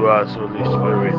[0.00, 1.14] to us, Holy Spirit.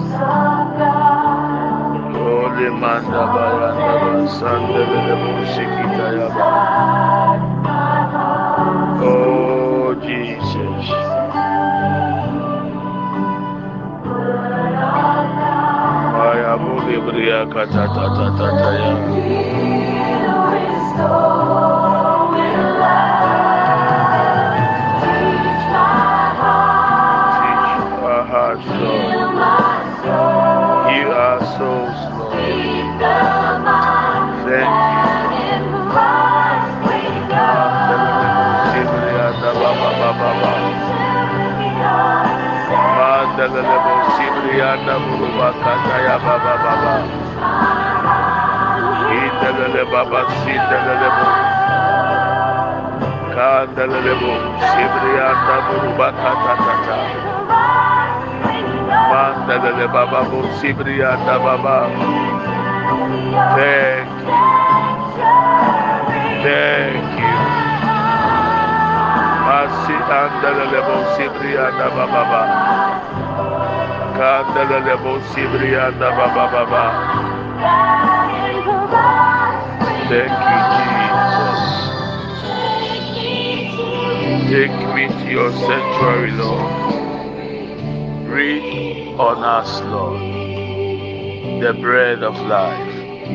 [2.17, 6.41] Holy manda bayanda ba sanda le musiki tayaba.
[6.41, 9.03] Inside my heart.
[9.05, 10.87] Oh, Jesus.
[14.03, 16.13] Word of God.
[16.17, 16.53] Maya
[44.85, 46.93] da buruba kata ya ba ba ba ba.
[49.11, 51.27] Indelele baba sindelele bo
[53.35, 54.31] kandelele bo
[54.71, 56.97] sibriyanda buruba kata tata
[59.11, 61.75] mandelele baba bo sibriyanda baba
[63.57, 64.41] thank you
[66.45, 67.37] thank you
[69.45, 72.41] masi andelele bo sibriyanda baba ba
[74.17, 76.85] kandelele bo sibriyanda baba baba
[80.09, 81.61] thank you Jesus.
[84.51, 86.71] Take me to your sanctuary Lord
[88.25, 90.21] breathe on us Lord.
[91.61, 92.80] The bread of life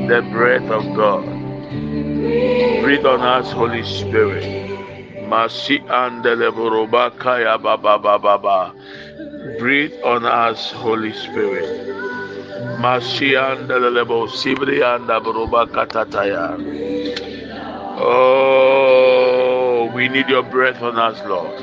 [0.04, 1.24] the breath of God.
[2.82, 4.44] Breathe on us Holy Spirit.
[5.28, 8.72] Masi andele buruba kaya baba baba ba
[9.58, 11.88] breathe on us Holy Spirit.
[12.78, 16.56] Masi andele bo sibri anda buruba katataya.
[17.98, 21.60] Oh, we need your breath on us, Lord.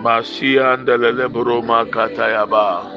[0.00, 2.95] Masi andele buruma katayaba.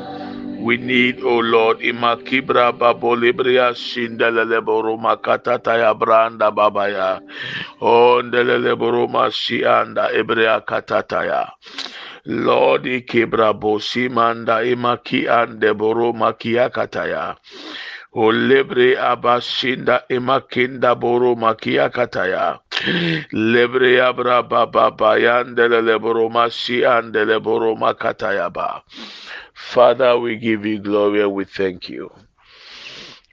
[0.60, 7.22] We need, oh Lord, imakibra babolibria shindelele boroma katataya branda babaya.
[7.82, 11.48] Oh, ndelele boroma shianda ebrea katataya.
[12.26, 16.36] Lord, ikibra bosimanda imaki ande boroma.
[18.12, 22.60] O lebre abashinda imakinda boroma kiakataya.
[23.32, 28.82] Lebre abra baba bayandele boroma shiandele boroma katayaba.
[29.68, 32.10] Father, we give you glory we thank you.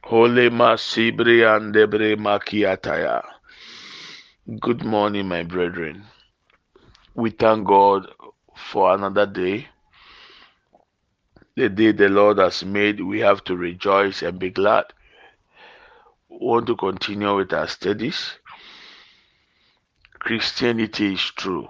[0.04, 3.24] Holy Masibri and Debre Makiataya.
[4.60, 6.04] Good morning, my brethren.
[7.14, 8.08] We thank God
[8.54, 9.68] for another day.
[11.56, 14.84] The day the Lord has made, we have to rejoice and be glad.
[16.28, 18.32] We want to continue with our studies.
[20.18, 21.68] Christianity is true.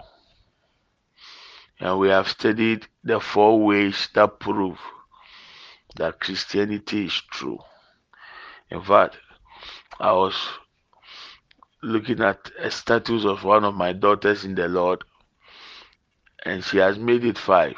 [1.78, 4.78] And we have studied the four ways that prove
[5.96, 7.58] that Christianity is true.
[8.70, 9.19] In fact,
[10.00, 10.34] I was
[11.82, 15.05] looking at a status of one of my daughters in the Lord,
[16.44, 17.76] and she has made it five.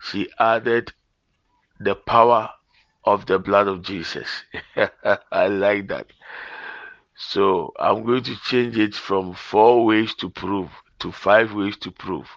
[0.00, 0.92] She added
[1.80, 2.50] the power
[3.04, 4.28] of the blood of Jesus.
[5.32, 6.06] I like that.
[7.16, 10.70] So I'm going to change it from four ways to prove
[11.00, 12.28] to five ways to prove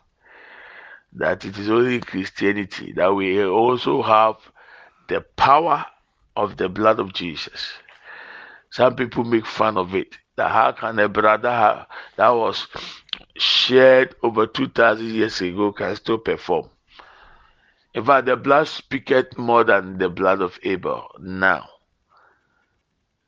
[1.13, 4.35] that it is only Christianity that we also have
[5.07, 5.85] the power
[6.35, 7.73] of the blood of Jesus.
[8.69, 10.17] Some people make fun of it.
[10.37, 11.85] That how can a brother
[12.15, 12.67] that was
[13.35, 16.69] shared over 2,000 years ago can still perform?
[17.93, 21.67] In fact, the blood speaketh more than the blood of Abel now.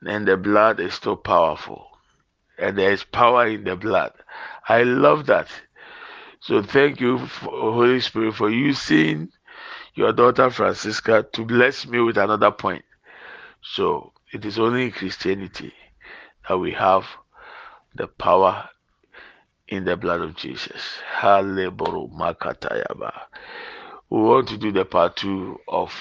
[0.05, 1.87] And the blood is still powerful.
[2.57, 4.13] And there is power in the blood.
[4.69, 5.49] I love that.
[6.45, 9.29] So thank you, Holy Spirit, for using
[9.95, 12.83] your daughter Francisca to bless me with another point.
[13.61, 15.71] So it is only in Christianity
[16.49, 17.05] that we have
[17.95, 18.67] the power
[19.69, 20.81] in the blood of Jesus.
[21.23, 21.69] We
[24.09, 25.93] want to do the part two of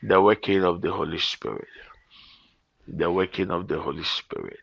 [0.00, 1.66] the working of the Holy Spirit.
[2.86, 4.60] The working of the Holy Spirit.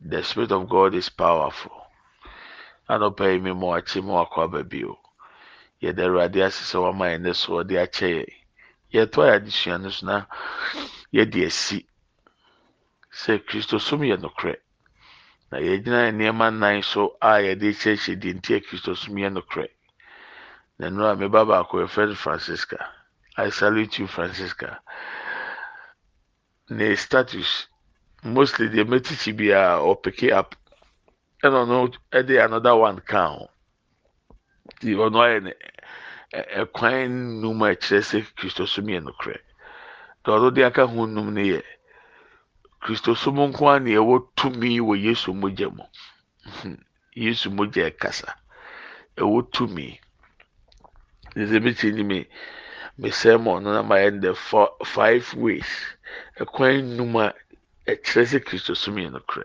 [0.00, 1.89] The Spirit of God is powerful.
[2.92, 4.98] Anɔpa yi mi ma wakye ma wakɔ aba bio.
[5.82, 8.32] Yɛda awurade ase sɛ wama yɛn ne so ɔde akyɛ yɛn.
[8.94, 10.26] Yɛtɔ yɛ na
[11.12, 11.86] yɛde asi.
[13.12, 14.56] Sɛ kristo som yɛ nokorɛ
[15.50, 19.68] na yɛgyina nneɛma nnan so a yɛde kyerɛkyerɛ deɛ nti a kristo som yɛ nokorɛ.
[20.78, 22.78] Na nnuro a meba baako yɛfrɛ francisca.
[23.36, 24.80] I salute you francisca.
[26.70, 27.66] Ne status
[28.22, 30.54] mostly deɛ mɛtikyi biara ɔpeke up
[31.44, 31.76] ɛna ɔno
[32.12, 33.48] ɛde another one ka ho
[34.80, 35.50] ti ɔno ayɛ no
[36.32, 39.36] eh, ɛkwan eh, eh, num a ɛkyerɛ sɛ kristo som yɛ nokorɛ.
[40.24, 41.62] Deɛ ɔno de aka ho num no yɛ
[42.82, 45.84] kristo som nko ara na ɛwɔ tumi wɔ yesu mogya mu.
[46.60, 46.74] Hmm,
[47.14, 48.34] yesu mogya ɛkasa.
[49.16, 49.98] Ɛwɔ tumi.
[51.36, 52.26] Ne sɛ bi kyerɛ ni mi
[52.98, 54.34] me sermon no na ma yɛ the
[54.84, 55.68] five ways.
[56.38, 57.32] Ɛkwan num a
[57.86, 59.44] ɛkyerɛ sɛ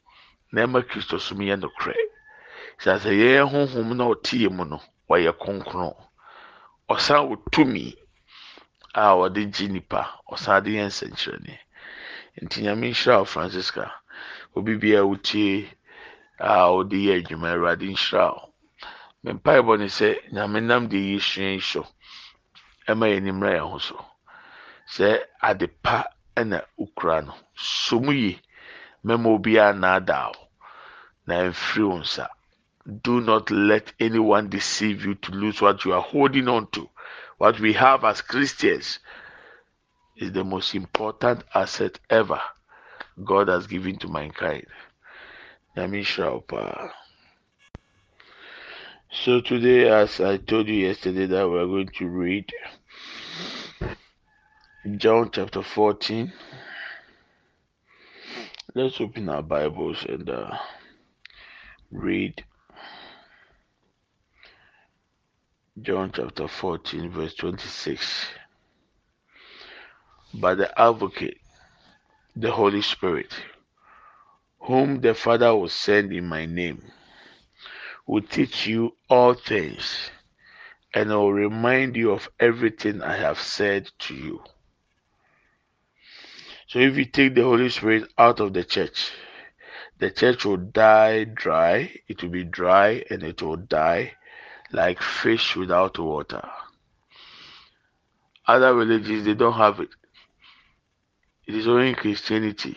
[0.51, 1.95] na ɛma kristo som yɛ nokorɛ.
[2.83, 4.77] Sɛ sɛ yɛyɛ honhom na ɔte yɛ mu no
[5.09, 5.93] ɔyɛ kronkron.
[6.89, 7.35] Ɔsan wɔ
[8.93, 10.01] a ɔde gye nipa
[10.31, 11.55] ɔsan de yɛ nsɛnkyerɛnne
[12.43, 13.85] nti nyame nhyira francisca.
[14.55, 15.69] Obi biara wotie
[16.39, 18.53] a ɔde yɛ adwuma awurade nhyira wo.
[19.23, 21.87] Me mpaebɔ ne sɛ nyame nam de yi sua yi so
[22.89, 24.05] ɛma yɛ nimra yɛn ho so.
[24.95, 26.03] Sɛ ade pa
[26.35, 28.41] ɛna okura no so yi
[29.05, 30.40] mɛma obiara naadaa wo
[31.27, 32.27] na wo nsa
[33.03, 36.89] do not let anyone deceive you to lose what you are holding on to.
[37.37, 38.99] What we have as Christians
[40.17, 42.41] is the most important asset ever
[43.23, 44.65] God has given to mankind.
[49.13, 52.51] So today, as I told you yesterday, that we're going to read
[54.97, 56.31] John chapter 14.
[58.73, 60.57] Let's open our Bibles and uh,
[61.91, 62.43] read
[65.81, 68.27] John chapter 14, verse 26.
[70.33, 71.37] But the advocate,
[72.35, 73.33] the Holy Spirit,
[74.61, 76.83] whom the Father will send in my name,
[78.07, 80.09] will teach you all things
[80.93, 84.43] and will remind you of everything I have said to you.
[86.67, 89.11] So if you take the Holy Spirit out of the church,
[90.01, 94.11] the church will die dry, it will be dry and it will die
[94.71, 96.41] like fish without water.
[98.47, 99.89] Other religions, they don't have it.
[101.45, 102.75] It is only in Christianity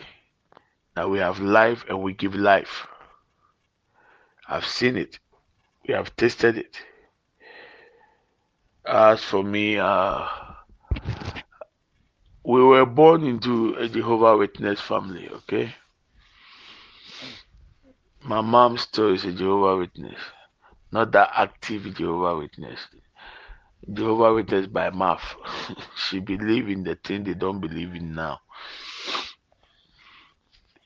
[0.93, 2.85] that we have life and we give life.
[4.47, 5.17] I've seen it.
[5.87, 6.77] We have tasted it.
[8.85, 10.27] As for me, uh,
[12.43, 15.73] we were born into a Jehovah Witness family, okay?
[18.25, 20.19] My mom still is a Jehovah Witness
[20.95, 22.79] not that active Jehovah Witness.
[23.91, 25.35] Jehovah Witness by mouth.
[25.97, 28.39] she believe in the thing they don't believe in now.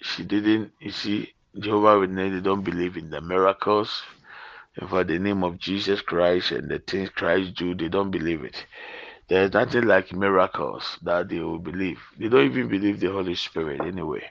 [0.01, 0.71] She didn't.
[0.79, 4.01] You see, Jehovah Witness they don't believe in the miracles.
[4.87, 8.65] For the name of Jesus Christ and the things Christ do, they don't believe it.
[9.27, 11.99] There's nothing like miracles that they will believe.
[12.17, 14.23] They don't even believe the Holy Spirit anyway.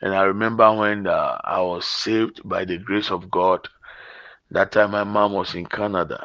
[0.00, 3.68] And I remember when uh, I was saved by the grace of God
[4.50, 6.24] that time my mom was in Canada,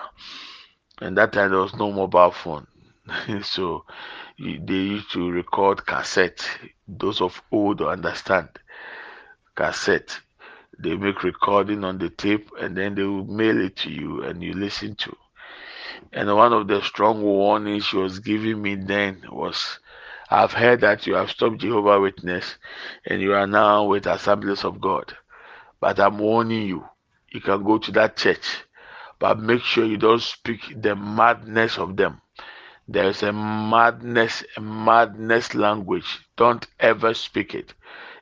[0.99, 2.67] and that time there was no mobile phone,
[3.41, 3.85] so
[4.37, 6.47] they used to record cassette.
[6.87, 8.49] Those of old understand
[9.55, 10.19] cassette.
[10.77, 14.43] They make recording on the tape, and then they will mail it to you, and
[14.43, 15.15] you listen to.
[16.13, 19.79] And one of the strong warnings she was giving me then was,
[20.31, 22.57] "I've heard that you have stopped Jehovah Witness,
[23.05, 25.15] and you are now with Assemblies of God,
[25.79, 26.89] but I'm warning you."
[27.31, 28.63] you can go to that church,
[29.19, 32.21] but make sure you don't speak the madness of them.
[32.88, 36.19] There is a madness, a madness language.
[36.35, 37.73] Don't ever speak it.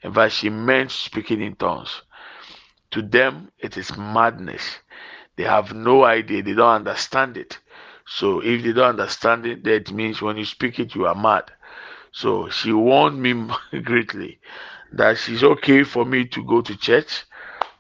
[0.04, 2.04] In fact, she meant speaking in tongues.
[2.92, 4.80] To them, it is madness.
[5.36, 6.44] They have no idea.
[6.44, 7.60] They don't understand it.
[8.06, 11.52] So if they don't understand it, that means when you speak it, you are mad.
[12.12, 13.50] So she warned me
[13.84, 14.40] greatly
[14.92, 17.26] that she's okay for me to go to church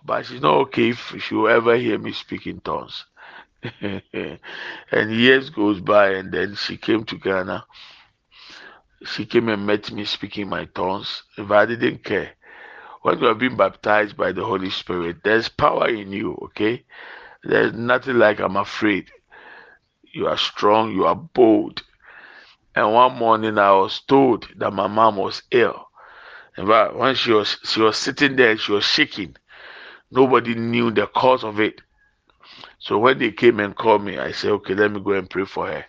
[0.03, 3.05] but she's not okay if she will ever hear me speak in tongues.
[3.81, 7.65] and years goes by, and then she came to Ghana.
[9.05, 11.23] She came and met me speaking my tongues.
[11.37, 12.31] If I didn't care,
[13.01, 16.37] when you have been baptized by the Holy Spirit, there's power in you.
[16.45, 16.85] Okay,
[17.43, 19.11] there's nothing like I'm afraid.
[20.11, 20.91] You are strong.
[20.91, 21.83] You are bold.
[22.79, 25.89] And one morning I was told that my mom was ill.
[26.57, 29.35] In fact, when she was she was sitting there, she was shaking.
[30.09, 31.81] Nobody knew the cause of it.
[32.79, 35.43] So when they came and called me, I said, okay, let me go and pray
[35.43, 35.85] for her.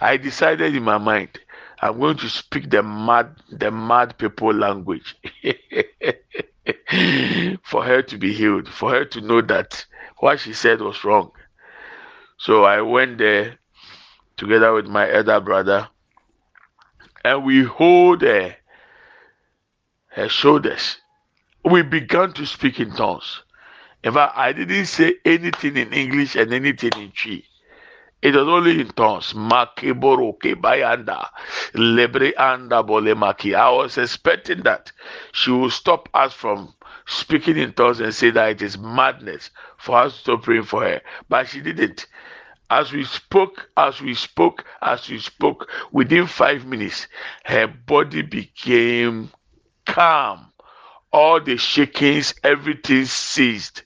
[0.00, 1.38] I decided in my mind,
[1.82, 5.14] I'm going to speak the mad, the mad people language
[7.62, 9.84] for her to be healed, for her to know that
[10.20, 11.30] what she said was wrong.
[12.38, 13.58] So I went there
[14.38, 15.88] together with my elder brother,
[17.24, 18.56] and we hold her,
[20.08, 20.98] her shoulders.
[21.64, 23.42] We began to speak in tongues.
[24.02, 27.44] In fact, I didn't say anything in English and anything in Twi.
[28.20, 29.32] It was only in tongues.
[29.32, 31.28] Makeboro kebayanda,
[31.74, 33.54] lebre anda bolemaki.
[33.54, 34.92] I was expecting that
[35.32, 36.74] she would stop us from
[37.06, 40.82] speaking in tongues and say that it is madness for us to stop praying for
[40.82, 41.00] her.
[41.28, 42.06] But she didn't.
[42.72, 47.06] As we spoke, as we spoke, as we spoke, within five minutes,
[47.44, 49.30] her body became
[49.84, 50.52] calm.
[51.12, 53.82] All the shakings, everything ceased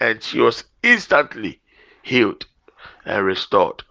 [0.00, 1.60] and she was instantly
[2.02, 2.46] healed
[3.04, 3.82] and restored.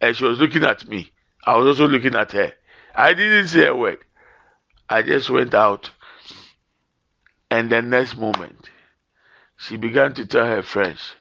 [0.00, 1.10] And she was looking at me.
[1.44, 2.52] I was also looking at her.
[2.94, 3.98] I didn't say a word.
[4.88, 5.90] I just went out.
[7.50, 8.68] And the next moment,
[9.56, 11.14] she began to tell her friends,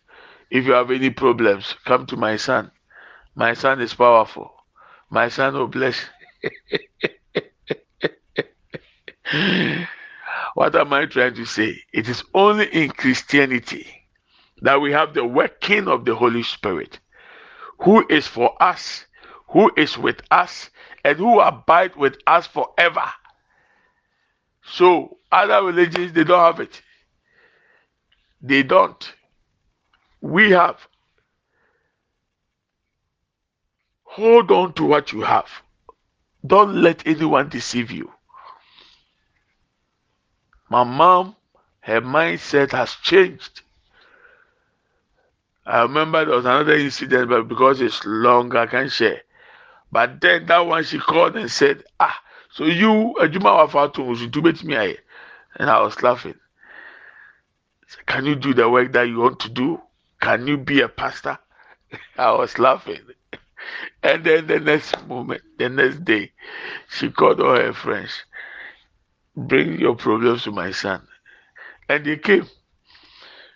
[0.51, 2.71] if you have any problems, come to my son.
[3.35, 4.51] My son is powerful.
[5.09, 5.97] My son will bless.
[10.55, 11.77] What am I trying to say?
[11.93, 13.87] It is only in Christianity
[14.61, 16.99] that we have the working of the Holy Spirit,
[17.79, 19.05] who is for us,
[19.49, 20.69] who is with us,
[21.05, 23.05] and who abide with us forever.
[24.63, 26.81] So other religions they don't have it.
[28.41, 29.13] They don't.
[30.21, 30.87] We have.
[34.03, 35.49] Hold on to what you have.
[36.45, 38.11] Don't let anyone deceive you.
[40.69, 41.35] My mom,
[41.81, 43.61] her mindset has changed.
[45.65, 49.21] I remember there was another incident, but because it's long, I can't share.
[49.91, 52.19] But then that one she called and said, Ah,
[52.51, 54.97] so you, Ajuma Wafatu, should do me.
[55.55, 56.35] And I was laughing.
[58.05, 59.81] Can you do the work that you want to do?
[60.21, 61.39] Can you be a pastor?
[62.17, 63.01] I was laughing.
[64.03, 66.31] And then the next moment, the next day,
[66.89, 68.23] she called all her friends
[69.35, 71.07] bring your problems to my son.
[71.89, 72.47] And they came.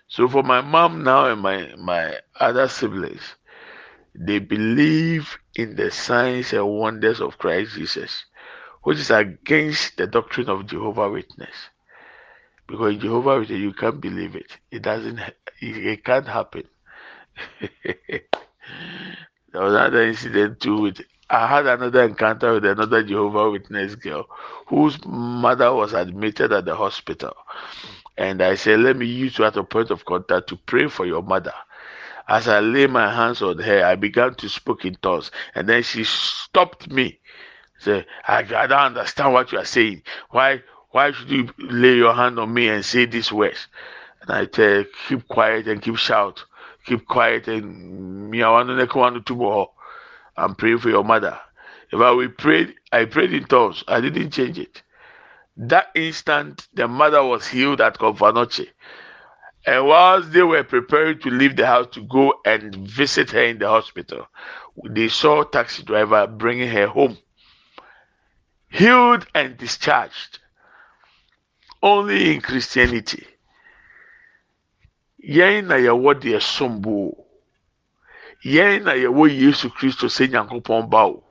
[0.07, 3.36] So for my mom now and my, my other siblings,
[4.13, 8.25] they believe in the signs and wonders of Christ Jesus,
[8.84, 11.55] which is against the doctrine of Jehovah Witness.
[12.67, 14.57] Because Jehovah Witness, you can't believe it.
[14.72, 15.19] It doesn't.
[15.62, 16.63] It, it can't happen.
[17.84, 18.22] there
[19.53, 24.27] was another incident too with I had another encounter with another Jehovah Witness girl
[24.67, 27.36] whose mother was admitted at the hospital.
[28.17, 31.05] And I said, Let me use you as a point of contact to pray for
[31.05, 31.53] your mother.
[32.27, 35.31] As I lay my hands on her, I began to speak in tongues.
[35.55, 37.19] And then she stopped me.
[37.79, 40.03] Say, I, I don't understand what you are saying.
[40.29, 40.62] Why
[40.96, 43.68] why should you lay your hand on me and say these words?
[44.22, 46.46] And I tell keep quiet and keep shout.
[46.86, 48.34] Keep quiet and.
[48.34, 48.96] I'm
[50.56, 51.38] praying for your mother.
[51.92, 53.84] If I we prayed, I prayed in tongues.
[53.90, 54.84] I didn't change it.
[55.58, 58.70] That instant, the mother was healed at Komfo Anokye.
[59.66, 63.60] And whilst they were preparing to leave the house to go and visit her in
[63.60, 64.30] the hospital,
[64.90, 67.18] they saw a taxi driver bringing her home,
[68.70, 70.40] healed and discharged.
[71.86, 73.24] Only in Christianity.
[75.24, 76.82] Yɛn na yɛwɔ deɛ som
[78.46, 81.24] yɛn na yɛwɔ yesu kristo sɛ nyankopɔn ba o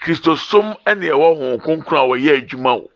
[0.00, 2.90] kristosom ɛna ɛwɔ honhom kronkron a wɔyɛ adwuma o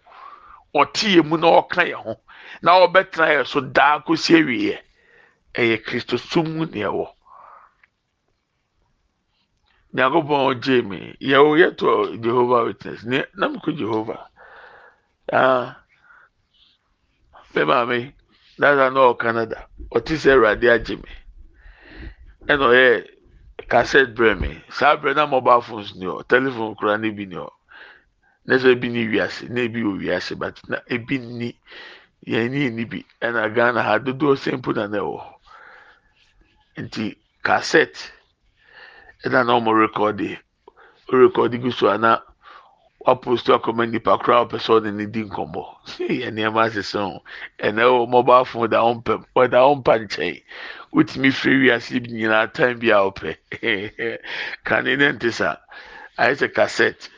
[0.75, 2.17] ɔte yɛ mu na ɔka yɛ ho.
[2.63, 4.79] Na ɔbɛtena yɛ so daa kɔsi awieɛ
[5.55, 7.07] ɛyɛ kristosom mu na ɛwɔ
[9.95, 11.17] nyankopɔn gye me.
[11.21, 13.05] Yɛwɔ yɛtɔ jehova witness.
[13.05, 14.29] Ne nam ko jehova
[15.33, 15.82] ah
[17.55, 18.15] bɛ maame
[18.59, 21.11] dada na ɔwɔ canada ɔte sɛ awurade agye me.
[22.49, 23.07] Ɛna ɔyɛ
[23.69, 24.65] cassette brɛ me.
[24.71, 27.51] Saa brɛ na mobile phones ni hɔ telephone kura ne bi ni hɔ
[28.47, 31.57] ne sɛ ebi ni wiase na ebi wɔ wiase but na ebi ni
[32.27, 33.05] yɛn ni ni bi.
[33.21, 35.21] Ɛna ghana ha dodoɔ sɛmpo na na ɛwɔ
[36.79, 38.13] nti cassette
[39.25, 40.39] ɛna na ɔmo rekɔdi
[41.13, 42.23] rekɔdi gu so ana
[43.07, 45.63] waposto akɔma nipa koraa ɔpɛ sɛ ɔde ne di nkɔmɔ
[46.21, 47.23] yɛ nneɛma asesa o
[47.59, 50.43] ɛna ɛwɔ mobile phone da ɔmpɛ ɔda ɔmpa nkyɛn.
[50.93, 53.31] Wotumi firi wiase nyinaa time bi a ɔpɛ
[54.65, 55.57] kane ne nte sa
[56.19, 57.11] ayɛ sɛ cassette.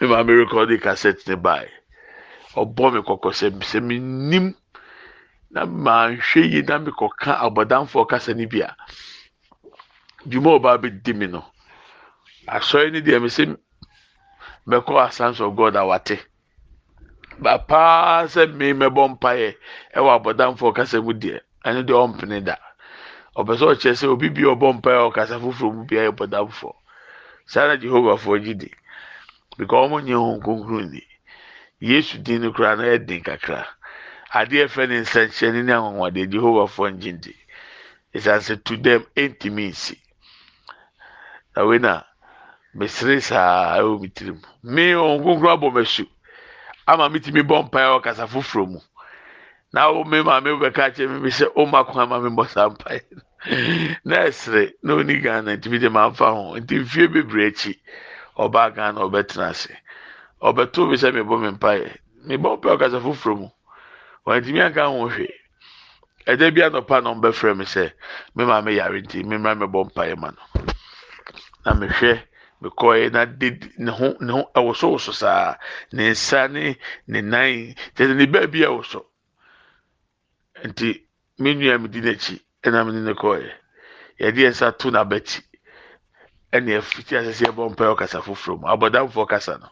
[0.00, 1.68] Mi maa mi rekɔdi cassette ne baae
[2.56, 4.54] ɔbɔ mi kɔkɔ sɛ sɛ mi nim
[5.50, 8.74] na maa nhwɛ yie na mi kɔka abɔdanfoɔ kasa ne bi a
[10.26, 11.44] dwuma ɔbaa bi di mi no
[12.48, 13.56] asɔre ne deɛ mi
[14.66, 16.26] sɛ mɛkɔ asans god a wate.
[17.38, 19.56] Ba paa sɛ mi mɛbɔ mpaeɛ
[19.94, 22.56] ɛwɔ abɔdanfoɔ kasa mu deɛ ɛno deɛ ɔmpene da.
[23.36, 26.74] Ɔpɛ sɛ ɔkyerɛ sɛ obi bi ɔbɔ mpaeɛ ɔkasa foforɔ mu bi ayɛ bɔdanfoɔ
[27.46, 28.70] saa na jehovafoɔ gyi di.
[29.56, 31.02] Because wɔn nyɛ wɔn konkron ni.
[31.80, 33.66] Yesu din no koraa na yɛ den kakra.
[34.32, 37.34] Adeɛ fɛ ne nsɛnkyerɛnne ne anwanwadeɛ jehovafoɔ ngye ndi
[38.14, 40.00] ɛsan to them ɛntumi nsi.
[41.54, 42.02] Na wei na
[42.78, 46.04] mesere saa ɛwɔ mi tirim me wɔn konkron abɔ m'asu
[46.86, 48.80] ama mi ti mi bɔ mpaeɛ ɔkasa foforɔ mu.
[49.72, 52.68] Na wo me maame bɛka kyerɛ mi sɛ o ma kwan ama mi bɔ saa
[52.68, 53.02] mpaeɛ
[54.04, 56.54] na ɛsere na oni ghana ntumi de ma nfa ho.
[56.60, 57.74] Nti mfie bebree akyi
[58.38, 59.74] ɔbaa ghana ɔbɛtena ase.
[60.42, 61.90] Ɔbɛto mi sɛ mi bɔ mi mpaeɛ
[62.26, 63.48] mi bɔ mpaeɛ ɔkasa foforɔ mu.
[64.26, 65.34] Wɔn ntumi anka ho hwee
[66.26, 67.92] ɛdɛ bi anɔpa na ɔbɛfrɛ mi sɛ
[68.36, 70.42] me maame yare nti mi mra mi bɔ mpaeɛ ma no.
[71.64, 72.22] Na mi hwɛ
[72.60, 75.56] mi kɔɛ na de ne ho ne ho ɛwɔ so wɔ so saa.
[75.92, 79.06] Ne nsa ne ne nan kyerɛ ne baabi so.
[80.64, 81.02] Nti
[81.38, 83.52] me nua mi di n'akyi ɛna mi ne ne kɔɛ
[84.20, 85.40] yɛde yɛn nsa to n'abɛti
[86.52, 88.66] ɛna ɛfiti asɛsɛ yɛbɔ mpaeɛ ɔkasa foforɔ mu.
[88.68, 89.68] Abɔdanfoɔ kasa no.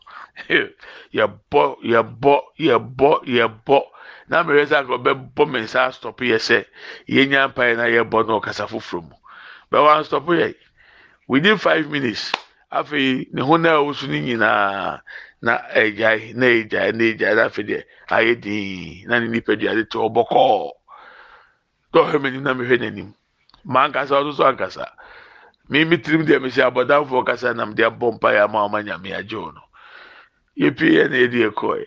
[1.17, 3.81] Yɛbɔ yɛbɔ yɛbɔ yɛbɔ.
[4.29, 6.67] Na mmerɛ sɛ akɔ bɛbɔ me nsa astɔpo yɛ sɛ
[7.09, 9.17] yɛnya mpaeɛ na yɛbɔ na ɔkasa foforɔ mu.
[9.73, 10.55] Bɛwɔ astɔpo yɛ
[11.29, 12.33] within five minutes
[12.79, 15.01] afei ne ho na ɛwɔ so no nyinaa
[15.43, 19.09] na ɛgyae na ɛgyae na ɛgyae na afei deɛ ayɛ dinn.
[19.09, 20.71] Na ne nipadua de te hɔ bɔkɔɔ
[21.93, 23.15] dɔɔhwɛ m'anim na mehwɛ n'anim.
[23.65, 24.87] Ma ankasa ɔno ankasa.
[25.69, 29.51] Me tirim deɛ mehyɛ abɔdanfoɔ kasa nam de abɔ mpaeɛ ama ɔma nyame agye wo
[29.51, 29.63] no.
[30.59, 31.87] Yɛpie yɛ na yɛde ɛkɔɛ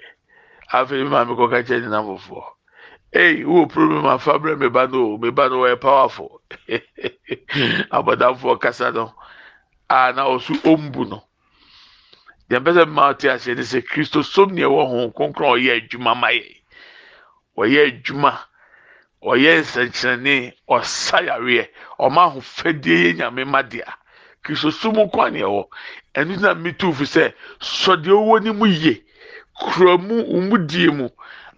[0.74, 2.44] afei me maame kɔka kyerɛ ne nam fofoɔ
[3.14, 5.18] ei wowɔ problem afa brɛ me ba no o.
[5.18, 6.42] Me ba no wɔyɛ powerful.
[7.92, 9.14] Abɔdanfoɔ kasa no
[9.90, 11.24] a na ɔso ɔmbu no.
[12.50, 15.56] Deɛ mpɛ sɛ mma ɔte aseɛ ne sɛ kristo som neɛ ɛwɔ ho kronkron a
[15.56, 16.56] ɔyɛ adwuma ma yɛ
[17.58, 18.32] ɔyɛ adwuma
[19.24, 21.68] ɔyɛ nsɛnkyerɛnne ɔsa yareɛ
[22.00, 23.94] ɔma ahofadie yɛ nyame ma dea.
[24.44, 25.64] Kristo som kwan neɛ ɛwɔ.
[26.16, 29.04] Ɛno na metu fo sɛ sɔ ɔwɔ ne mu yie
[29.60, 31.10] kura mu mu die mu.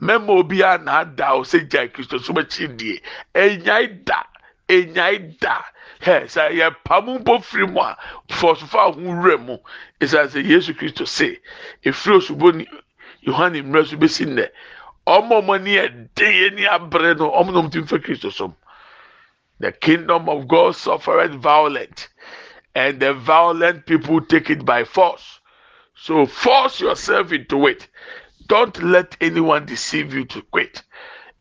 [0.01, 3.01] Mɛma obiara na ada o sɛ gya kristo som akyi die.
[3.35, 4.23] Ɛnyae da
[4.67, 5.61] ɛnyae da.
[6.01, 7.97] Hɛ sɛ yɛ pam mpo firi mu a
[8.29, 9.57] fɔsofo aho wura mu
[9.99, 11.39] ɛsiane sɛ yesu kristo se
[11.83, 12.67] efiri osubɔ ni
[13.27, 14.49] yohane mmerɛ so besi nnɛ
[15.07, 18.55] ɔmo ɔmo ani ɛden yɛ ni abere no ɔmo na ɔmo ti nfɛ kristo som
[19.59, 22.07] the kingdom of god suffered violent
[22.75, 25.39] and the violent people take it by force.
[25.95, 27.87] So force yourself into it.
[28.47, 30.83] Don't let anyone deceive you to quit.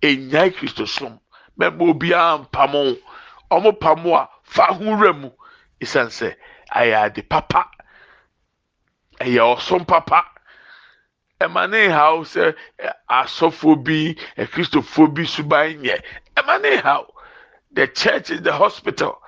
[0.03, 1.21] Enyai kristo som
[1.59, 2.99] mɛma obiara mpamo
[3.51, 5.31] ɔmo pamo a fa ho wura mu.
[5.81, 6.35] Esan sɛ
[6.75, 7.69] ayɛ ade papa.
[9.21, 10.25] Ɛyɛ ɔsom papa.
[11.41, 12.57] Ɛma ne haw sɛ
[13.09, 16.03] asɔfoɔ bi akristofoɔ bi suban nyɛ.
[16.37, 17.07] Ɛma ne haw
[17.71, 19.23] the church is the hospital.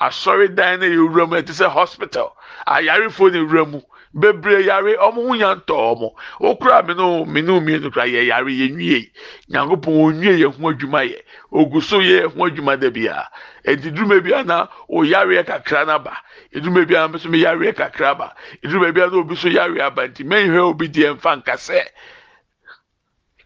[0.00, 2.36] Asɔredan na yɛ wura mu ɛte sɛ hospital.
[2.66, 3.80] Ayarefoɔ na wura mu
[4.14, 6.08] bebree yare ɔmo ho nya ntɔ ɔmo
[6.40, 9.10] okura mi no mi no mienu kura yɛ yare yɛ nwie
[9.48, 11.18] nyankopɔn onwie yɛ ho adwuma yɛ
[11.52, 13.28] ogu so yɛ ho adwuma da bia.
[13.64, 16.16] Eti duruma bia na oyare kakra na ba.
[16.52, 18.34] Eduruma bia na mi yare kakra ba.
[18.62, 21.80] Eduruma bia na obi so yare aba nti mɛnhwɛ obi deɛ nfa nkasɛ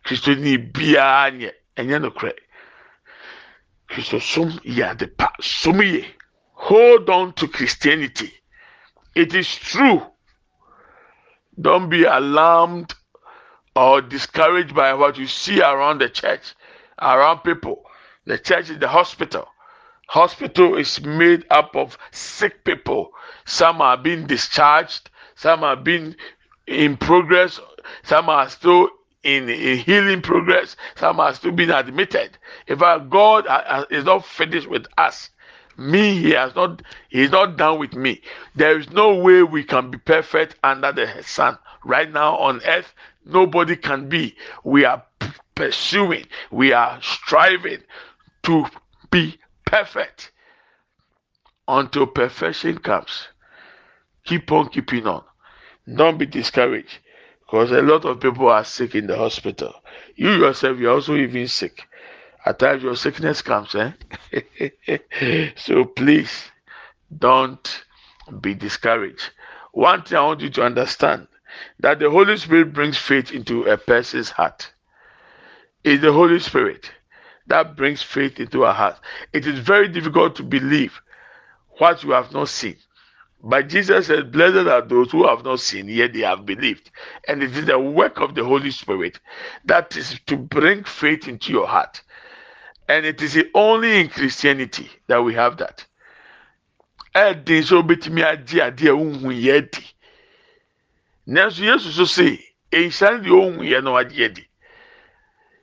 [0.04, 2.34] kristoni biara nyɛ ɛnyɛ no korɛ
[3.88, 6.04] kristo som yɛ ade pa som yɛ
[6.54, 8.32] hold on to christianity.
[9.14, 10.02] It is true.
[11.60, 12.94] Don't be alarmed
[13.74, 16.54] or discouraged by what you see around the church,
[17.00, 17.84] around people.
[18.24, 19.46] The church is the hospital.
[20.08, 23.10] Hospital is made up of sick people.
[23.44, 26.16] Some are being discharged, some are being
[26.66, 27.60] in progress,
[28.02, 28.88] some are still
[29.22, 32.38] in, in healing progress, some are still being admitted.
[32.68, 35.30] In fact, God uh, uh, is not finished with us.
[35.76, 38.22] Me, He has not, He is not done with me.
[38.54, 41.58] There is no way we can be perfect under the sun.
[41.84, 44.36] Right now on earth, nobody can be.
[44.64, 45.04] We are
[45.54, 47.82] pursuing, we are striving
[48.44, 48.66] to
[49.10, 50.32] be perfect
[51.68, 53.28] until perfection comes.
[54.24, 55.24] Keep on keeping on.
[55.92, 56.98] Don't be discouraged
[57.40, 59.74] because a lot of people are sick in the hospital.
[60.16, 61.84] You yourself, you're also even sick.
[62.46, 63.90] At times, your sickness comes, eh?
[65.56, 66.44] so please
[67.18, 67.84] don't
[68.40, 69.30] be discouraged.
[69.72, 71.26] One thing I want you to understand
[71.80, 74.72] that the Holy Spirit brings faith into a person's heart.
[75.82, 76.88] It's the Holy Spirit
[77.48, 79.00] that brings faith into our heart.
[79.32, 81.00] It is very difficult to believe
[81.78, 82.76] what you have not seen.
[83.42, 86.90] But Jesus said, Blessed are those who have not seen, yet they have believed.
[87.28, 89.18] And it is the work of the Holy Spirit
[89.64, 92.02] that is to bring faith into your heart.
[92.88, 95.84] And it is only in Christianity that we have that.
[97.14, 99.84] ɛɛden sɛ obetumi agye adeɛ ohun yɛ di
[101.26, 104.46] nanso yesu so se nhyɛn deɛ ohun yɛ no agye di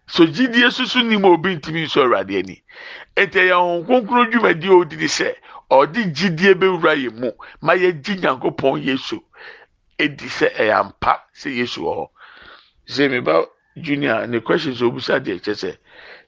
[0.07, 2.63] so gyidie soso nim a obi ntumi nso awurade ani.
[3.15, 5.35] Nti ɛyɛ wɔn nkonkoro dwumadi a odi sɛ
[5.71, 7.31] ɔde gyidie bewura yɛ mu
[7.61, 9.23] ma yɛgye nyankopɔn yesu.
[9.97, 12.09] Edi sɛ ɛyɛ ampa sɛ yesu wɔ hɔ.
[12.87, 13.45] Sɛ meba
[13.77, 15.77] junior ne questions obusa deɛ kyɛ sɛ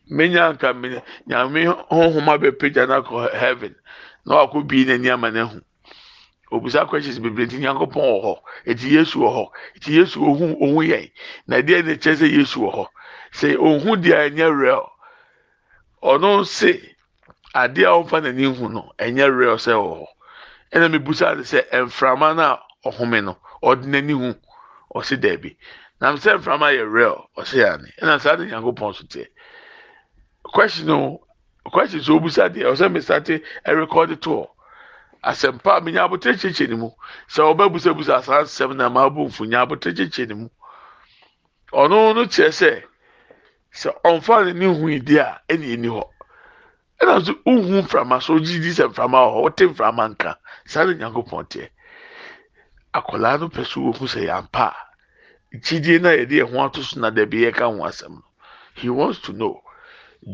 [0.09, 3.75] menya nka me nyame honhom abɛpagya no akɔ heaven
[4.25, 5.61] na wakɔ bii n'ani ama n'ahu.
[6.51, 8.33] Obisa questions bebree nti nyankopɔn wɔ hɔ.
[8.69, 9.45] Eti yesu wɔ hɔ.
[9.75, 11.11] Eti yesu ohun ohun yɛn.
[11.47, 12.85] Na deɛ ne kyɛ sɛ yesu wɔ hɔ.
[13.33, 14.85] Sɛ ohun deɛ ɛnyɛ real.
[16.03, 16.71] Ɔno se
[17.55, 20.07] adeɛ a ɔfa n'ani hu no ɛnyɛ real sɛ wɔ hɔ.
[20.73, 24.35] Ɛna mebusa de sɛ mframa no a ɔhome no ɔde n'ani hu?
[24.95, 25.57] Ɔsi dɛbi
[25.99, 29.27] nam sɛ mframa yɛ real ɔsi yɛ ani ɛna saa de nyankopɔn so teɛ.
[30.55, 31.19] Question no
[31.69, 34.47] question sɛ obusa deɛ ɔsɛ mesate ɛrekɔde toɔ
[35.21, 36.89] asɛmpa a menya abotire kyekyɛ ne mu.
[37.27, 40.47] Sɛ ɔbɛbusabusa saa nsɛm na ma abo nfu nya abotire kyekyɛ ne mu.
[41.73, 42.83] Ɔno no kyerɛ sɛ
[43.73, 46.03] sɛ ɔnfa ne ne hu yi a ɛna ɛni hɔ
[47.01, 50.37] ɛna nso uhu mframa so ogyi di sɛ mframa wɔ hɔ ɔte mframa nka.
[50.65, 51.67] Saa ne nyankopɔn teɛ
[52.93, 54.71] akwadaa no pɛ so wɔ mu sɛ yampa.
[55.53, 58.23] A gyidie na yɛde yɛn ho ato so na dɛbi yɛka ho asɛm no.
[58.75, 59.64] He wants to know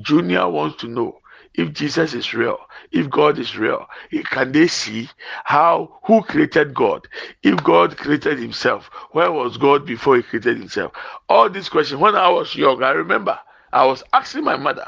[0.01, 1.21] junior wants to know
[1.53, 2.57] if Jesus is real,
[2.91, 3.85] if God is real,
[4.25, 5.09] can they see
[5.43, 7.07] how who created God?
[7.43, 10.93] If God created himself, where was God before he created himself?
[11.27, 11.99] All these questions.
[11.99, 13.37] When I was young, I remember
[13.73, 14.87] I was asking my mother.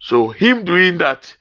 [0.00, 1.36] So him doing that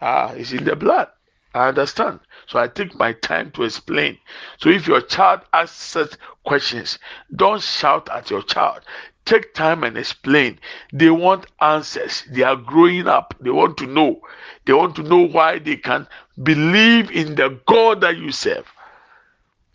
[0.00, 1.08] uh, is in the blood.
[1.54, 2.20] I understand.
[2.48, 4.18] So I take my time to explain.
[4.58, 6.98] So if your child asks such questions,
[7.34, 8.82] don't shout at your child
[9.26, 10.58] take time and explain.
[10.92, 12.24] They want answers.
[12.30, 13.34] They are growing up.
[13.40, 14.20] They want to know.
[14.64, 16.06] They want to know why they can
[16.42, 18.66] believe in the God that you serve.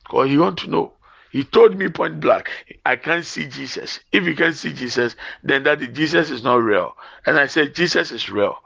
[0.03, 0.93] Because you want to know.
[1.31, 2.49] He told me point blank,
[2.85, 4.01] I can't see Jesus.
[4.11, 6.97] If you can't see Jesus, then that Jesus is not real.
[7.25, 8.57] And I said, Jesus is real.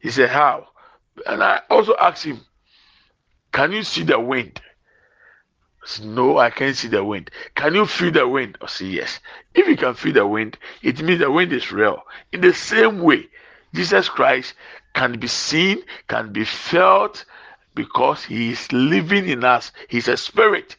[0.00, 0.66] He said, How?
[1.26, 2.40] And I also asked him,
[3.52, 4.60] Can you see the wind?
[6.02, 7.30] No, I can't see the wind.
[7.54, 8.58] Can you feel the wind?
[8.60, 9.20] I say yes.
[9.54, 12.02] If you can feel the wind, it means the wind is real.
[12.30, 13.28] In the same way,
[13.74, 14.54] Jesus Christ
[14.94, 17.24] can be seen, can be felt,
[17.74, 19.72] because he is living in us.
[19.88, 20.76] He's a spirit.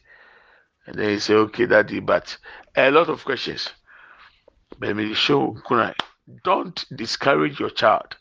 [0.86, 2.36] And then you say, okay, daddy, but
[2.76, 3.68] a lot of questions.
[4.80, 5.56] Me show
[6.44, 8.16] don't discourage your child.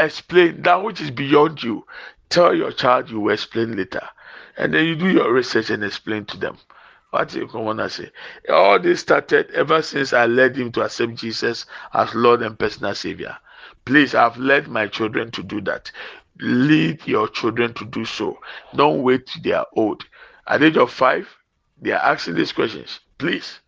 [0.00, 1.86] Explain that which is beyond you.
[2.28, 4.08] Tell your child you will explain later
[4.60, 6.58] and then you do your research and explain to them.
[7.12, 8.10] What you come on and say?
[8.50, 12.94] All this started ever since I led him to accept Jesus as Lord and personal
[12.94, 13.38] Savior.
[13.86, 15.90] Please, I've led my children to do that.
[16.40, 18.38] Lead your children to do so.
[18.74, 20.04] Don't wait till they are old.
[20.46, 21.26] At the age of five,
[21.80, 23.00] they are asking these questions.
[23.16, 23.60] Please,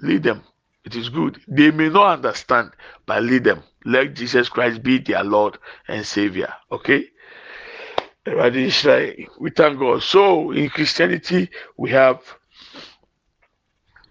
[0.00, 0.44] lead them.
[0.84, 1.40] It is good.
[1.48, 2.70] They may not understand,
[3.06, 3.64] but lead them.
[3.84, 6.54] Let Jesus Christ be their Lord and Savior.
[6.70, 7.08] Okay?
[8.24, 10.02] We thank God.
[10.02, 12.20] So in Christianity, we have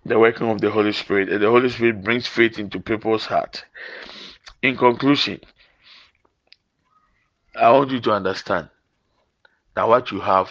[0.04, 3.64] the working of the Holy Spirit, and the Holy Spirit brings faith into people's heart.
[4.62, 5.40] In conclusion,
[7.56, 8.70] I want you to understand
[9.76, 10.50] that what you have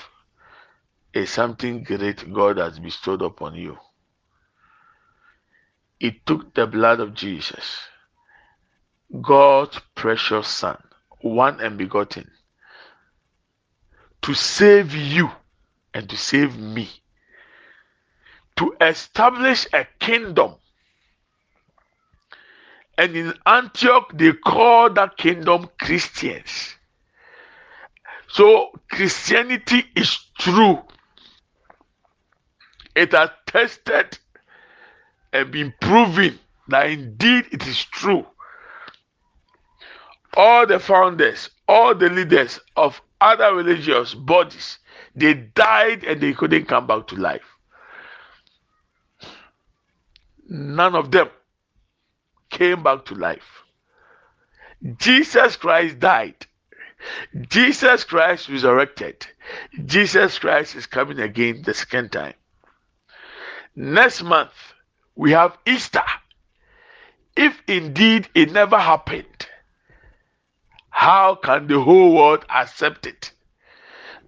[1.12, 3.76] is something great God has bestowed upon you.
[5.98, 7.78] It took the blood of Jesus,
[9.20, 10.78] God's precious Son,
[11.20, 12.30] one and begotten
[14.22, 15.30] to save you
[15.94, 16.88] and to save me,
[18.56, 20.54] to establish a kingdom.
[22.98, 26.74] And in Antioch, they call that kingdom Christians.
[28.28, 30.82] So Christianity is true.
[32.94, 34.18] It has tested
[35.32, 38.26] and been proven that indeed it is true.
[40.36, 44.80] All the founders, all the leaders of other religious bodies,
[45.14, 47.44] they died and they couldn't come back to life.
[50.48, 51.28] None of them
[52.50, 53.62] came back to life.
[54.98, 56.34] Jesus Christ died.
[57.48, 59.24] Jesus Christ resurrected.
[59.86, 62.34] Jesus Christ is coming again the second time.
[63.76, 64.50] Next month,
[65.14, 66.02] we have Easter.
[67.36, 69.39] If indeed it never happened,
[71.00, 73.32] how can the whole world accept it?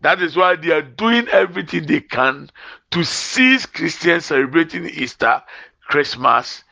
[0.00, 2.48] That is why they are doing everything they can
[2.92, 5.42] to cease Christians celebrating Easter,
[5.88, 6.64] Christmas,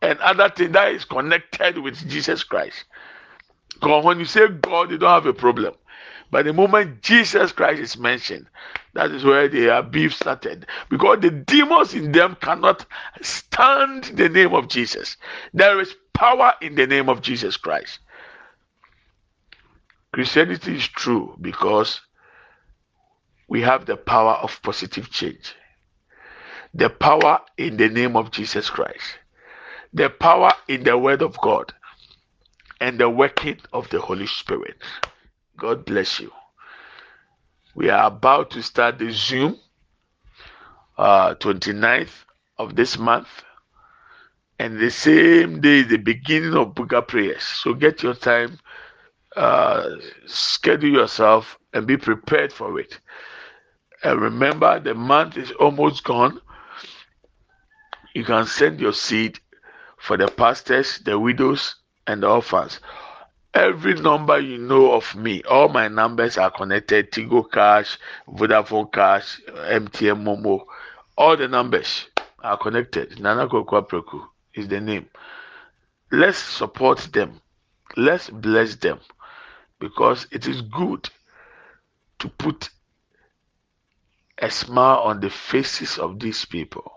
[0.00, 2.84] and other things that is connected with Jesus Christ.
[3.74, 5.74] Because when you say God, you don't have a problem.
[6.30, 8.46] But the moment Jesus Christ is mentioned,
[8.94, 10.64] that is where their beef started.
[10.88, 12.86] Because the demons in them cannot
[13.20, 15.18] stand the name of Jesus.
[15.52, 17.98] There is power in the name of Jesus Christ.
[20.12, 22.00] Christianity is true because
[23.48, 25.54] we have the power of positive change.
[26.74, 29.18] The power in the name of Jesus Christ.
[29.92, 31.72] The power in the word of God.
[32.80, 34.76] And the working of the Holy Spirit.
[35.56, 36.30] God bless you.
[37.74, 39.58] We are about to start the Zoom,
[40.98, 42.24] uh, 29th
[42.58, 43.28] of this month.
[44.58, 47.42] And the same day, the beginning of Buga prayers.
[47.42, 48.58] So get your time,
[49.36, 49.88] uh,
[50.26, 52.98] schedule yourself, and be prepared for it.
[54.02, 56.40] And remember, the month is almost gone.
[58.14, 59.38] You can send your seed
[59.98, 62.80] for the pastors, the widows, and the orphans
[63.54, 67.10] every number you know of me, all my numbers are connected.
[67.12, 70.64] Tigo Cash, Vodafone Cash, MTN Momo,
[71.16, 72.06] all the numbers
[72.42, 73.20] are connected.
[73.20, 75.06] Nana Kokwa Preku is the name.
[76.10, 77.40] Let's support them.
[77.96, 79.00] Let's bless them
[79.82, 81.10] because it is good
[82.20, 82.70] to put
[84.38, 86.90] a smile on the faces of these people.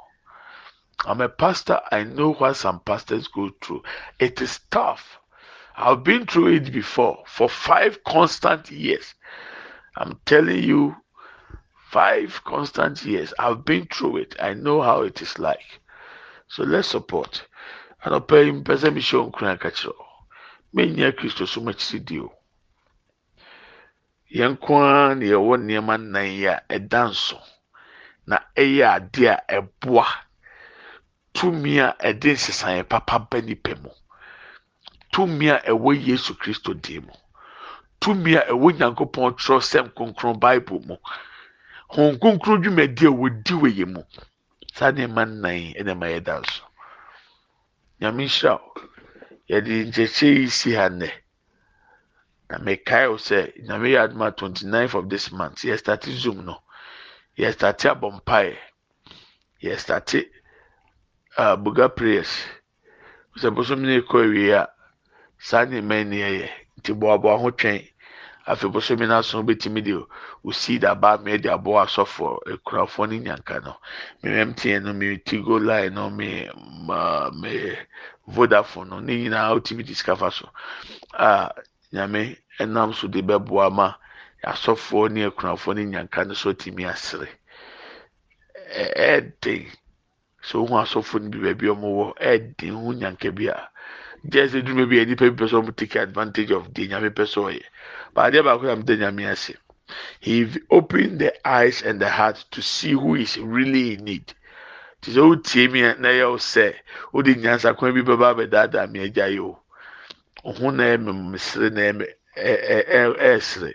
[1.06, 1.82] I'm a pastor.
[1.92, 3.84] I know what some pastors go through.
[4.20, 5.20] It is tough
[5.78, 9.14] I've been through it before for five constant years.
[9.98, 10.96] I'm telling you,
[11.92, 13.34] five constant years.
[13.38, 14.36] I've been through it.
[14.40, 15.82] I know how it is like.
[16.48, 17.46] So let's support.
[18.06, 19.32] anɔpa yi mpɛ sɛ mehyɛ wo
[21.12, 22.20] kristo so makyiri di
[24.30, 27.38] yɛn nko ara na yɛwɔ nneɛma nnan yi a ɛda nso.
[28.28, 30.06] Na ɛyɛ ade a ɛboa.
[31.34, 33.90] Tumi a ɛde nsesaeɛ papa ba nipa mu.
[35.12, 37.14] Tumi a ɛwɔ yesu kristo din mu.
[38.00, 40.96] Tumi a ɛwɔ nyankopɔn twerɛ sɛm kronkron bible mu.
[41.90, 44.02] Hon kronkron dwumadi a wɔdi wɔ yɛ mu.
[44.74, 46.64] Saa nneɛma nnan ɛna ɛma yɛda so
[48.02, 48.74] nyame nhyira wo.
[49.50, 51.12] Yɛde nkyɛkyɛ yi si ha nnɛ
[52.50, 55.64] na mekae wo sɛ nyame yɛ adoma 29 of this month.
[55.64, 56.62] Yɛstate zoom no.
[57.38, 58.58] Yɛstate abɔ mpaeɛ
[59.64, 60.30] yɛstate
[61.38, 62.32] uh, buga prayers.
[63.38, 64.70] Sɛ bosom ne kɔ awie a
[65.40, 66.50] saa nneɛma ni yɛyɛ.
[66.80, 67.92] Nti boaboa ho twɛn.
[68.48, 69.94] Afei bosomi n'aso betumi de
[70.46, 73.76] osi daba mmea de aboa asɔfo ekurafoɔ ne nyanka no.
[74.22, 76.48] Me mtn no me tigo line no me
[76.86, 77.76] ma me
[78.30, 80.48] vodafone no ne nyinaa otumi de sika fa so.
[81.18, 81.50] A
[81.94, 83.96] nyame ɛnam so de bɛboa ma
[84.44, 87.30] asɔfoɔ ne ekurafoɔ ne nyanka no so tumi asere.
[88.76, 89.68] Ɛɛden
[90.42, 93.70] so ohun asɔfoɔ no bi baabi a wɔwɔ ɛɛden ho nyanka bi a
[94.30, 97.10] gye sɛ dwuma bi a nipa bi pɛ sɛ ɔmo take advantage of deɛ nyame
[97.10, 97.64] pɛ sɛ ɔyɛ.
[98.14, 99.54] But adeɛ baako yam de nyame ase.
[100.20, 104.34] He opened the eyes and the heart to see who is really in need.
[105.02, 106.74] Te sɛ wotie mi na ɛyɛ wo sɛ
[107.14, 109.60] wode nyansa kwan bi bɛba abɛdaadaa mi agya yi o
[110.46, 112.06] ɔho na ɛmɛ mesere na ɛmɛ
[112.38, 113.74] ɛɛ ɛɛsere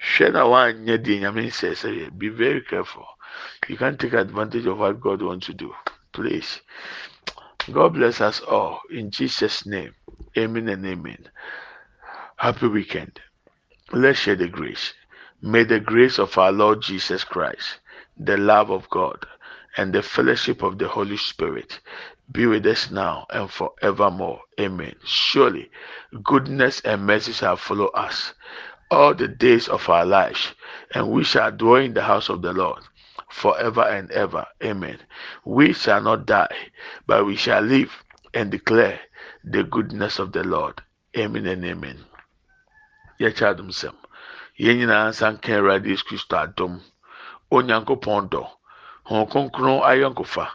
[0.00, 3.06] hwɛ na wanyɛ deɛ nyame nsɛ sɛ yɛ be very careful
[3.68, 5.74] you can't take advantage of what God wants to do
[6.12, 6.60] please.
[7.72, 8.80] God bless us all.
[8.90, 9.94] In Jesus' name.
[10.36, 11.30] Amen and amen.
[12.36, 13.20] Happy weekend.
[13.92, 14.94] Let's share the grace.
[15.42, 17.78] May the grace of our Lord Jesus Christ,
[18.16, 19.24] the love of God,
[19.76, 21.80] and the fellowship of the Holy Spirit
[22.30, 24.40] be with us now and forevermore.
[24.60, 24.94] Amen.
[25.04, 25.70] Surely,
[26.22, 28.34] goodness and mercy shall follow us
[28.90, 30.54] all the days of our lives,
[30.94, 32.82] and we shall dwell in the house of the Lord
[33.30, 34.46] forever and ever.
[34.62, 34.98] Amen.
[35.44, 36.70] We shall not die,
[37.06, 37.90] but we shall live
[38.34, 39.00] and declare
[39.44, 40.82] the goodness of the Lord.
[41.16, 42.04] Amen and amen.
[43.20, 43.94] Yɛkyɛ adom sɛm.
[44.58, 46.80] Yɛn nyinaa nsa nka Awurade Yesu Kristo adom.
[47.50, 48.48] Onyankopɔn dɔ.
[49.06, 50.48] Kronkron ayɔnkofa.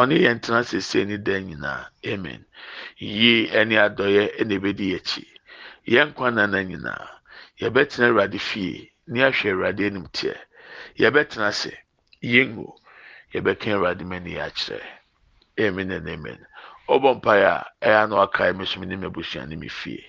[0.00, 2.44] Ɔne yɛn tena sese ne dan nyinaa amen.
[2.98, 5.24] Yie ɛne adɔyɛ ɛna ebedi akyi
[5.92, 7.08] yɛn nkwa nana nyinaa
[7.60, 10.36] yɛbɛtena awurade fie ne ahwɛ awurade anim teɛ
[11.00, 11.72] yɛbɛtena ase
[12.22, 12.66] yɛngu
[13.34, 14.84] yɛbɛka awurade mani akyerɛ
[15.58, 16.46] amen and amen.
[16.88, 20.04] Ɔbɔ mpaeɛ a ɛyɛ ano akae me so me ne m'abusua ne me fie.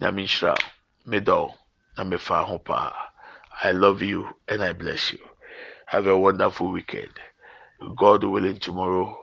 [0.00, 0.54] Nyame nhyira
[1.06, 1.54] me dɔw
[1.96, 2.92] na mefa ho paa.
[3.62, 5.18] I love you and i bless you.
[5.86, 7.12] Have a wonderful weekend.
[7.96, 9.19] God willing tomorrow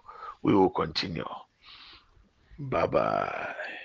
[0.47, 1.25] we will continue.
[2.57, 3.76] Bye bye